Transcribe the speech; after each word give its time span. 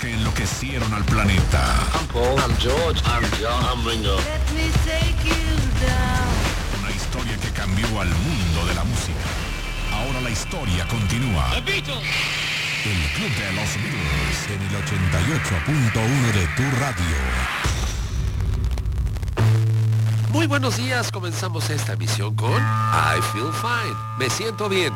Que 0.00 0.12
enloquecieron 0.12 0.92
al 0.92 1.04
planeta. 1.04 1.62
I'm 1.94 2.06
Paul. 2.08 2.38
I'm 2.38 2.56
George. 2.58 3.00
I'm 3.06 3.24
John. 3.40 3.64
I'm 3.64 3.86
Ringo. 3.86 4.16
Una 6.80 6.90
historia 6.90 7.36
que 7.38 7.50
cambió 7.50 7.86
al 8.00 8.08
mundo 8.08 8.66
de 8.66 8.74
la 8.74 8.84
música. 8.84 9.24
Ahora 9.92 10.20
la 10.20 10.30
historia 10.30 10.86
continúa. 10.88 11.56
El 11.56 11.62
Club 13.14 13.30
de 13.38 13.52
los 13.52 13.70
Beatles 13.80 14.50
en 14.50 14.60
el 14.60 14.72
88.1 14.84 16.32
de 16.32 16.46
tu 16.54 16.64
radio. 16.80 17.16
Muy 20.32 20.46
buenos 20.46 20.76
días, 20.76 21.10
comenzamos 21.12 21.70
esta 21.70 21.92
emisión 21.92 22.34
con 22.34 22.52
I 22.52 23.22
Feel 23.32 23.52
Fine. 23.52 23.96
Me 24.18 24.28
siento 24.28 24.68
bien. 24.68 24.92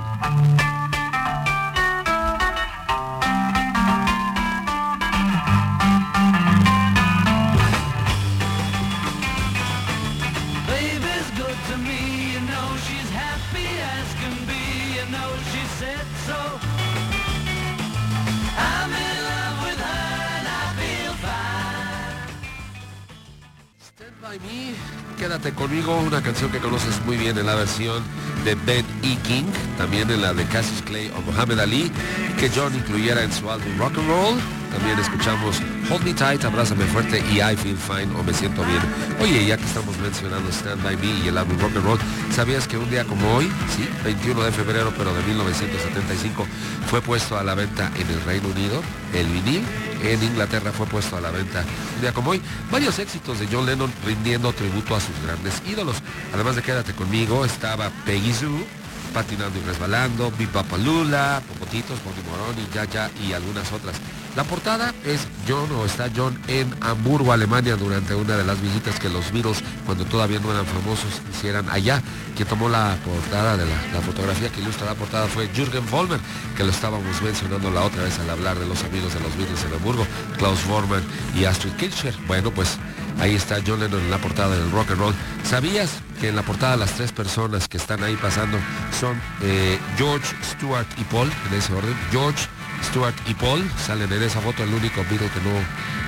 Quédate 25.19 25.53
conmigo, 25.53 25.99
una 26.01 26.23
canción 26.23 26.51
que 26.51 26.59
conoces 26.59 27.01
muy 27.07 27.17
bien 27.17 27.39
en 27.39 27.47
la 27.47 27.55
versión 27.55 28.03
de 28.45 28.55
Ben 28.55 28.85
E. 29.03 29.17
King, 29.27 29.45
también 29.77 30.11
en 30.11 30.21
la 30.21 30.35
de 30.35 30.45
Cassius 30.45 30.83
Clay 30.83 31.11
o 31.17 31.21
Muhammad 31.23 31.61
Ali, 31.61 31.91
que 32.39 32.51
John 32.55 32.75
incluyera 32.75 33.23
en 33.23 33.33
su 33.33 33.51
álbum 33.51 33.79
Rock 33.79 33.99
and 33.99 34.09
Roll. 34.09 34.58
También 34.71 34.99
escuchamos 34.99 35.61
Hold 35.91 36.05
Me 36.05 36.15
Tight, 36.15 36.45
Abrázame 36.45 36.85
Fuerte 36.87 37.23
y 37.33 37.41
I 37.41 37.57
Feel 37.57 37.77
Fine 37.77 38.15
o 38.19 38.23
Me 38.23 38.35
Siento 38.35 38.63
Bien. 38.65 38.81
Oye, 39.21 39.47
ya 39.47 39.57
que 39.57 39.65
estamos 39.65 39.97
mencionando 39.99 40.51
Stand 40.51 40.83
By 40.83 40.97
Me 40.97 41.07
y 41.25 41.29
el 41.29 41.39
álbum 41.39 41.59
Rock 41.59 41.77
and 41.77 41.85
Roll, 41.85 41.99
¿sabías 42.35 42.69
que 42.69 42.77
un 42.77 42.89
día 42.91 43.05
como 43.05 43.35
hoy, 43.35 43.51
sí, 43.75 43.89
21 44.05 44.43
de 44.45 44.53
febrero 44.53 44.93
pero 44.97 45.15
de 45.15 45.23
1975, 45.23 46.47
fue 46.89 47.01
puesto 47.01 47.39
a 47.39 47.43
la 47.43 47.55
venta 47.55 47.91
en 47.97 48.09
el 48.09 48.21
Reino 48.25 48.49
Unido 48.49 48.83
el 49.15 49.27
vinil? 49.27 49.63
En 50.03 50.23
Inglaterra 50.23 50.71
fue 50.71 50.87
puesto 50.87 51.17
a 51.17 51.21
la 51.21 51.31
venta 51.31 51.65
un 51.97 52.01
día 52.01 52.13
como 52.13 52.31
hoy. 52.31 52.41
Varios 52.71 52.99
éxitos 52.99 53.41
de 53.41 53.49
John 53.51 53.67
Lennon 53.67 53.93
rindiendo 54.07 54.53
tributo 54.53 54.95
a 54.95 55.01
sus 55.01 55.19
grandes 55.25 55.61
ídolos. 55.67 55.97
Además 56.33 56.57
de 56.57 56.63
Quédate 56.63 56.93
conmigo, 56.93 57.45
estaba 57.45 57.91
Peggy 58.05 58.33
Sue, 58.33 58.65
Patinando 59.13 59.59
y 59.59 59.63
Resbalando, 59.63 60.33
Bipapalula, 60.39 61.43
Popotitos, 61.49 61.99
Bonnie 62.05 62.23
Moroni, 62.31 62.67
Ya 62.75 62.85
Ya 62.85 63.11
y 63.27 63.33
algunas 63.33 63.73
otras. 63.73 63.97
La 64.37 64.45
portada 64.45 64.95
es 65.05 65.27
John 65.49 65.69
o 65.73 65.85
está 65.85 66.09
John 66.15 66.39
en 66.47 66.73
Hamburgo, 66.81 67.33
Alemania, 67.33 67.75
durante 67.75 68.15
una 68.15 68.37
de 68.37 68.45
las 68.45 68.61
visitas 68.61 69.01
que 69.01 69.09
los 69.09 69.33
Beatles, 69.33 69.65
cuando 69.85 70.05
todavía 70.05 70.39
no 70.39 70.53
eran 70.53 70.65
famosos, 70.65 71.11
hicieran 71.33 71.69
allá. 71.71 72.01
Quien 72.37 72.47
tomó 72.47 72.69
la 72.69 72.97
portada 73.05 73.57
de 73.57 73.65
la, 73.67 74.01
fotografía 74.01 74.49
que 74.49 74.61
ilustra 74.61 74.87
la 74.87 74.95
portada 74.95 75.27
fue 75.27 75.49
Jürgen 75.49 75.85
Vollmer, 75.91 76.21
que 76.57 76.63
lo 76.63 76.71
estábamos 76.71 77.21
mencionando 77.21 77.69
la 77.73 77.83
otra 77.83 78.05
vez 78.05 78.17
al 78.21 78.31
hablar 78.31 78.57
de 78.61 78.67
los 78.67 78.85
amigos 78.85 79.13
de 79.13 79.21
los 79.21 79.37
Beatles 79.37 79.65
en 79.65 79.75
Hamburgo, 79.75 80.07
Klaus 80.37 80.65
Vorman 80.67 81.03
y 81.35 81.45
Astrid 81.45 81.73
Kirchner. 81.73 82.15
Bueno, 82.29 82.53
pues 82.53 82.79
ahí 83.19 83.35
está 83.35 83.57
John 83.67 83.81
Lennon 83.81 84.01
en 84.03 84.11
la 84.11 84.19
portada 84.19 84.57
del 84.57 84.71
rock 84.71 84.93
and 84.93 85.01
roll. 85.01 85.15
¿Sabías 85.43 85.91
que 86.21 86.29
en 86.29 86.37
la 86.37 86.43
portada 86.43 86.77
las 86.77 86.93
tres 86.93 87.13
personas 87.13 87.69
que 87.69 87.77
están 87.77 88.03
ahí 88.03 88.17
pasando 88.17 88.59
son 88.99 89.21
eh, 89.43 89.79
George, 89.97 90.35
Stewart 90.43 90.87
y 90.97 91.05
Paul, 91.05 91.31
en 91.49 91.59
ese 91.59 91.73
orden? 91.73 91.95
George, 92.11 92.47
Stewart 92.85 93.15
y 93.27 93.35
Paul 93.35 93.69
salen 93.87 94.13
en 94.13 94.23
esa 94.23 94.41
foto, 94.41 94.63
el 94.63 94.73
único 94.73 95.03
Beatle 95.09 95.31
que 95.31 95.41
no 95.41 95.51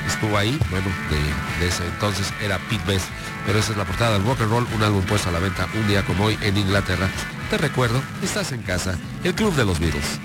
estuvo 0.07 0.37
ahí, 0.37 0.59
bueno, 0.71 0.87
de, 1.11 1.61
de 1.61 1.69
ese 1.69 1.87
entonces 1.87 2.33
era 2.43 2.59
Pete 2.69 2.85
Best, 2.87 3.07
pero 3.47 3.59
esa 3.59 3.73
es 3.73 3.79
la 3.79 3.85
portada 3.85 4.13
del 4.15 4.25
rock 4.25 4.41
and 4.41 4.51
roll, 4.51 4.67
un 4.75 4.83
álbum 4.83 5.05
puesto 5.05 5.29
a 5.29 5.33
la 5.33 5.39
venta 5.39 5.69
un 5.75 5.87
día 5.89 6.05
como 6.05 6.25
hoy 6.25 6.39
en 6.43 6.57
Inglaterra. 6.57 7.09
Te 7.51 7.59
recuerdo, 7.59 8.03
estás 8.23 8.53
en 8.53 8.63
casa, 8.63 8.99
el 9.25 9.35
club 9.35 9.55
de 9.55 9.65
los 9.65 9.79
Beatles. 9.79 10.21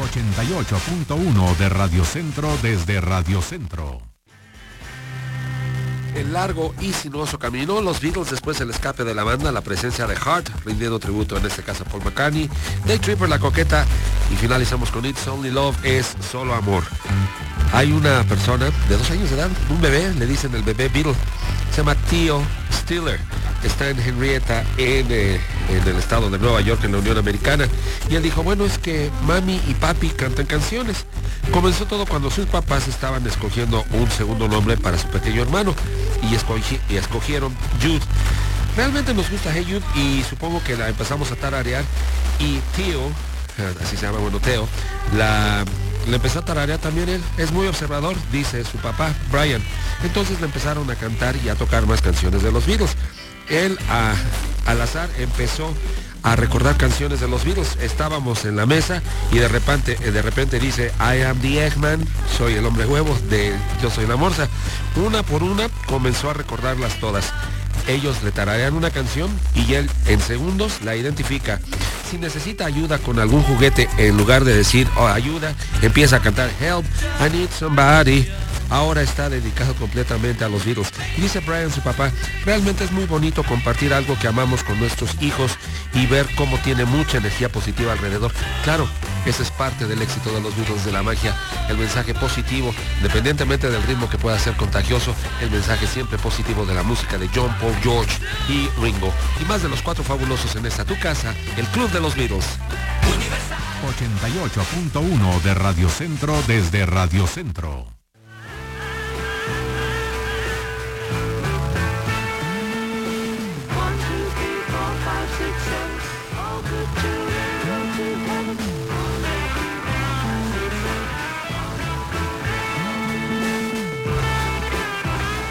88.1 0.00 1.56
de 1.56 1.68
Radio 1.68 2.04
Centro 2.04 2.56
desde 2.62 3.00
Radio 3.00 3.42
Centro. 3.42 4.09
El 6.14 6.32
largo 6.32 6.74
y 6.80 6.92
sinuoso 6.92 7.38
camino, 7.38 7.80
los 7.80 8.00
Beatles 8.00 8.30
después 8.30 8.58
del 8.58 8.70
escape 8.70 9.04
de 9.04 9.14
la 9.14 9.24
banda, 9.24 9.52
la 9.52 9.60
presencia 9.60 10.06
de 10.06 10.16
Hart, 10.16 10.48
rindiendo 10.64 10.98
tributo 10.98 11.36
en 11.36 11.46
este 11.46 11.62
caso 11.62 11.84
a 11.84 11.86
Paul 11.86 12.04
McCartney, 12.04 12.48
Day 12.86 12.98
Tripper, 12.98 13.28
La 13.28 13.38
Coqueta, 13.38 13.86
y 14.32 14.36
finalizamos 14.36 14.90
con 14.90 15.06
It's 15.06 15.26
Only 15.26 15.50
Love, 15.50 15.76
es 15.84 16.14
solo 16.30 16.54
amor. 16.54 16.84
Hay 17.72 17.92
una 17.92 18.24
persona 18.24 18.70
de 18.88 18.96
dos 18.96 19.10
años 19.10 19.30
de 19.30 19.36
edad, 19.36 19.48
un 19.70 19.80
bebé, 19.80 20.12
le 20.14 20.26
dicen 20.26 20.54
el 20.54 20.62
bebé 20.62 20.88
Beatle, 20.88 21.14
se 21.70 21.78
llama 21.78 21.94
Theo 21.94 22.42
Stiller, 22.72 23.20
está 23.62 23.88
en 23.88 24.00
Henrietta, 24.00 24.64
en, 24.76 25.06
eh, 25.10 25.40
en 25.68 25.88
el 25.88 25.96
estado 25.96 26.30
de 26.30 26.38
Nueva 26.38 26.60
York, 26.60 26.84
en 26.84 26.92
la 26.92 26.98
Unión 26.98 27.18
Americana, 27.18 27.66
y 28.08 28.14
él 28.14 28.22
dijo, 28.22 28.42
bueno, 28.42 28.64
es 28.64 28.78
que 28.78 29.10
mami 29.26 29.60
y 29.68 29.74
papi 29.74 30.10
cantan 30.10 30.46
canciones. 30.46 31.04
Comenzó 31.52 31.86
todo 31.86 32.06
cuando 32.06 32.30
sus 32.30 32.46
papás 32.46 32.88
estaban 32.88 33.26
escogiendo 33.26 33.84
un 33.92 34.10
segundo 34.10 34.48
nombre 34.48 34.76
para 34.76 34.98
su 34.98 35.08
pequeño 35.08 35.42
hermano 35.42 35.74
y, 36.22 36.92
y 36.92 36.96
escogieron 36.96 37.54
Jude. 37.82 38.00
Realmente 38.76 39.12
nos 39.14 39.28
gusta 39.30 39.50
Hey 39.52 39.66
Jude 39.66 40.00
y 40.00 40.22
supongo 40.22 40.62
que 40.62 40.76
la 40.76 40.88
empezamos 40.88 41.32
a 41.32 41.36
tararear 41.36 41.84
y 42.38 42.60
Theo, 42.76 43.08
eh, 43.58 43.74
así 43.82 43.96
se 43.96 44.06
llama, 44.06 44.18
bueno, 44.18 44.38
Theo, 44.38 44.68
la, 45.16 45.64
empezó 46.06 46.38
a 46.38 46.44
tararear 46.44 46.78
también 46.78 47.08
él. 47.08 47.22
Es 47.36 47.52
muy 47.52 47.66
observador, 47.66 48.16
dice 48.32 48.64
su 48.64 48.78
papá, 48.78 49.12
Brian. 49.30 49.62
Entonces 50.04 50.40
le 50.40 50.46
empezaron 50.46 50.88
a 50.90 50.94
cantar 50.94 51.36
y 51.44 51.48
a 51.48 51.54
tocar 51.56 51.86
más 51.86 52.00
canciones 52.00 52.42
de 52.42 52.52
los 52.52 52.66
Beatles. 52.66 52.96
Él 53.50 53.78
a- 53.90 54.14
al 54.66 54.80
azar 54.80 55.08
empezó 55.18 55.74
a 56.22 56.36
recordar 56.36 56.76
canciones 56.76 57.20
de 57.20 57.28
los 57.28 57.44
Beatles. 57.44 57.76
Estábamos 57.80 58.44
en 58.44 58.56
la 58.56 58.66
mesa 58.66 59.02
y 59.32 59.38
de 59.38 59.48
repente, 59.48 59.96
eh, 60.02 60.10
de 60.10 60.22
repente 60.22 60.58
dice, 60.60 60.92
I 61.00 61.22
am 61.22 61.38
the 61.40 61.66
Eggman, 61.66 62.06
soy 62.36 62.54
el 62.54 62.66
hombre 62.66 62.86
huevo 62.86 63.16
de 63.30 63.54
Yo 63.82 63.90
soy 63.90 64.06
la 64.06 64.16
morsa. 64.16 64.48
Una 64.96 65.22
por 65.22 65.42
una 65.42 65.68
comenzó 65.86 66.30
a 66.30 66.34
recordarlas 66.34 66.94
todas. 67.00 67.32
Ellos 67.88 68.22
le 68.22 68.30
tararean 68.30 68.74
una 68.74 68.90
canción 68.90 69.30
y 69.54 69.72
él 69.74 69.90
en 70.06 70.20
segundos 70.20 70.82
la 70.84 70.94
identifica. 70.94 71.58
Si 72.10 72.18
necesita 72.18 72.66
ayuda 72.66 72.98
con 72.98 73.18
algún 73.18 73.42
juguete, 73.42 73.88
en 73.96 74.16
lugar 74.16 74.44
de 74.44 74.54
decir 74.54 74.86
oh, 74.96 75.06
ayuda, 75.06 75.54
empieza 75.80 76.16
a 76.16 76.20
cantar 76.20 76.50
Help, 76.60 76.84
I 77.20 77.30
need 77.34 77.48
somebody. 77.58 78.28
Ahora 78.70 79.02
está 79.02 79.28
dedicado 79.28 79.74
completamente 79.74 80.44
a 80.44 80.48
los. 80.48 80.60
Y 80.66 81.20
dice 81.20 81.40
Brian, 81.40 81.72
su 81.72 81.80
papá, 81.80 82.12
realmente 82.44 82.84
es 82.84 82.92
muy 82.92 83.06
bonito 83.06 83.42
compartir 83.42 83.92
algo 83.92 84.16
que 84.18 84.28
amamos 84.28 84.62
con 84.62 84.78
nuestros 84.78 85.20
hijos 85.20 85.52
y 85.94 86.06
ver 86.06 86.28
cómo 86.36 86.58
tiene 86.58 86.84
mucha 86.84 87.18
energía 87.18 87.48
positiva 87.48 87.92
alrededor. 87.92 88.32
Claro, 88.62 88.86
ese 89.26 89.42
es 89.42 89.50
parte 89.50 89.86
del 89.86 90.02
éxito 90.02 90.32
de 90.32 90.40
los 90.40 90.54
Beatles, 90.56 90.84
de 90.84 90.92
la 90.92 91.02
magia, 91.02 91.34
el 91.68 91.78
mensaje 91.78 92.14
positivo, 92.14 92.74
independientemente 92.98 93.70
del 93.70 93.82
ritmo 93.82 94.08
que 94.08 94.18
pueda 94.18 94.38
ser 94.38 94.54
contagioso, 94.56 95.14
el 95.40 95.50
mensaje 95.50 95.86
siempre 95.86 96.18
positivo 96.18 96.64
de 96.64 96.74
la 96.74 96.82
música 96.82 97.18
de 97.18 97.28
John, 97.34 97.54
Paul, 97.60 97.74
George 97.82 98.18
y 98.48 98.68
Ringo. 98.80 99.12
Y 99.40 99.44
más 99.46 99.62
de 99.62 99.68
los 99.68 99.82
cuatro 99.82 100.04
fabulosos 100.04 100.54
en 100.56 100.66
esta 100.66 100.84
tu 100.84 100.98
casa, 100.98 101.34
el 101.56 101.66
Club 101.68 101.90
de 101.90 102.00
los 102.00 102.14
Beatles. 102.14 102.46
88.1 103.98 105.42
de 105.42 105.54
Radio 105.54 105.88
Centro 105.88 106.40
desde 106.46 106.86
Radio 106.86 107.26
Centro. 107.26 107.99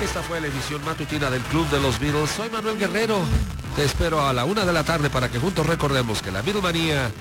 Esta 0.10 0.24
fue 0.24 0.42
la 0.42 0.48
emisión 0.48 0.84
matutina 0.84 1.30
del 1.30 1.44
Club 1.44 1.70
de 1.70 1.80
los 1.80 2.00
Beatles. 2.00 2.32
Soy 2.32 2.50
Manuel 2.50 2.80
Guerrero. 2.80 3.20
Te 3.76 3.84
espero 3.84 4.20
a 4.26 4.34
la 4.34 4.44
una 4.44 4.66
de 4.66 4.74
la 4.74 4.84
tarde 4.84 5.12
para 5.12 5.30
que 5.30 5.38
juntos 5.38 5.68
recordemos 5.68 6.24
que 6.24 6.32
la 6.32 6.42
Beatlemanía 6.42 7.12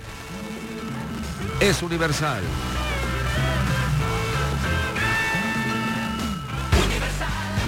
es 1.61 1.83
universal. 1.83 2.43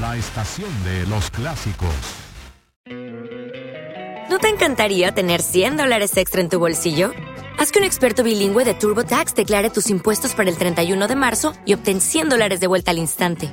La 0.00 0.16
estación 0.16 0.70
de 0.84 1.06
los 1.06 1.30
clásicos. 1.30 1.94
¿No 4.30 4.38
te 4.38 4.48
encantaría 4.48 5.12
tener 5.12 5.42
100 5.42 5.76
dólares 5.76 6.16
extra 6.16 6.40
en 6.40 6.48
tu 6.48 6.58
bolsillo? 6.58 7.12
Haz 7.58 7.72
que 7.72 7.78
un 7.78 7.84
experto 7.84 8.22
bilingüe 8.22 8.64
de 8.64 8.72
TurboTax 8.72 9.34
declare 9.34 9.68
tus 9.68 9.90
impuestos 9.90 10.34
para 10.34 10.48
el 10.48 10.56
31 10.56 11.08
de 11.08 11.14
marzo 11.14 11.52
y 11.66 11.74
obtén 11.74 12.00
100 12.00 12.30
dólares 12.30 12.60
de 12.60 12.68
vuelta 12.68 12.92
al 12.92 12.96
instante 12.96 13.52